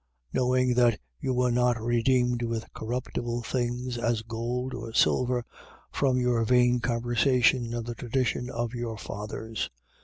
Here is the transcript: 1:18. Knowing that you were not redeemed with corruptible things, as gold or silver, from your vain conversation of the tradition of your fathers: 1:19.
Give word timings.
1:18. 0.33 0.33
Knowing 0.33 0.73
that 0.73 0.99
you 1.19 1.31
were 1.31 1.51
not 1.51 1.79
redeemed 1.79 2.41
with 2.41 2.65
corruptible 2.73 3.43
things, 3.43 3.99
as 3.99 4.23
gold 4.23 4.73
or 4.73 4.91
silver, 4.93 5.45
from 5.91 6.19
your 6.19 6.43
vain 6.43 6.79
conversation 6.79 7.71
of 7.75 7.85
the 7.85 7.93
tradition 7.93 8.49
of 8.49 8.73
your 8.73 8.97
fathers: 8.97 9.69
1:19. 9.69 9.69